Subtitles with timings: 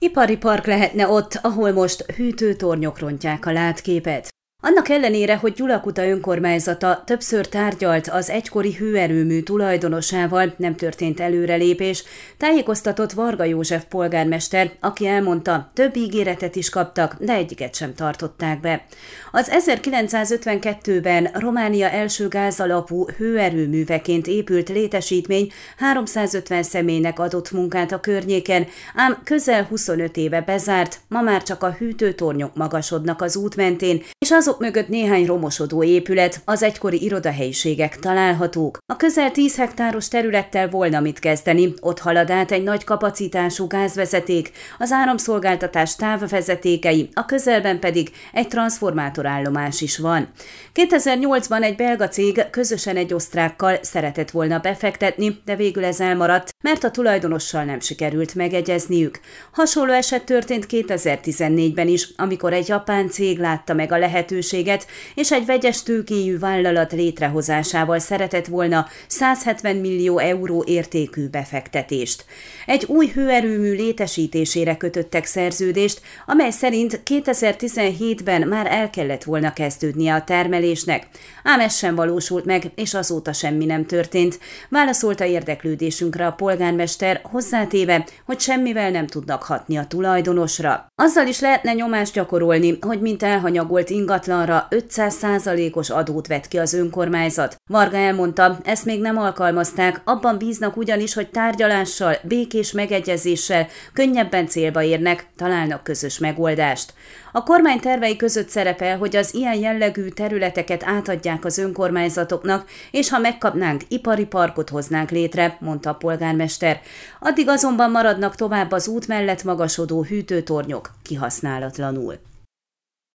[0.00, 4.37] Ipari park lehetne ott, ahol most hűtőtornyok rontják a látképet.
[4.62, 12.04] Annak ellenére, hogy Gyulakuta önkormányzata többször tárgyalt az egykori hőerőmű tulajdonosával, nem történt előrelépés,
[12.36, 18.84] tájékoztatott Varga József polgármester, aki elmondta, több ígéretet is kaptak, de egyiket sem tartották be.
[19.30, 29.20] Az 1952-ben Románia első gázalapú hőerőműveként épült létesítmény 350 személynek adott munkát a környéken, ám
[29.24, 34.46] közel 25 éve bezárt, ma már csak a hűtőtornyok magasodnak az út mentén, és az
[34.48, 38.78] azok mögött néhány romosodó épület, az egykori irodahelyiségek találhatók.
[38.86, 44.50] A közel 10 hektáros területtel volna mit kezdeni, ott halad át egy nagy kapacitású gázvezeték,
[44.78, 50.28] az áramszolgáltatás távvezetékei, a közelben pedig egy transformátorállomás is van.
[50.74, 56.84] 2008-ban egy belga cég közösen egy osztrákkal szeretett volna befektetni, de végül ez elmaradt, mert
[56.84, 59.20] a tulajdonossal nem sikerült megegyezniük.
[59.52, 65.32] Hasonló eset történt 2014-ben is, amikor egy japán cég látta meg a lehetőséget, lehetőséget, és
[65.32, 72.24] egy vegyes tőkéjű vállalat létrehozásával szeretett volna 170 millió euró értékű befektetést.
[72.66, 80.24] Egy új hőerőmű létesítésére kötöttek szerződést, amely szerint 2017-ben már el kellett volna kezdődnie a
[80.24, 81.06] termelésnek.
[81.44, 84.38] Ám ez sem valósult meg, és azóta semmi nem történt.
[84.68, 90.86] Válaszolta érdeklődésünkre a polgármester, hozzátéve, hogy semmivel nem tudnak hatni a tulajdonosra.
[90.94, 96.72] Azzal is lehetne nyomást gyakorolni, hogy mint elhanyagolt ingatlan ingatlanra 500%-os adót vett ki az
[96.72, 97.56] önkormányzat.
[97.70, 104.82] Varga elmondta, ezt még nem alkalmazták, abban bíznak ugyanis, hogy tárgyalással, békés megegyezéssel könnyebben célba
[104.82, 106.92] érnek, találnak közös megoldást.
[107.32, 113.18] A kormány tervei között szerepel, hogy az ilyen jellegű területeket átadják az önkormányzatoknak, és ha
[113.18, 116.80] megkapnánk, ipari parkot hoznánk létre, mondta a polgármester.
[117.20, 122.18] Addig azonban maradnak tovább az út mellett magasodó hűtőtornyok kihasználatlanul.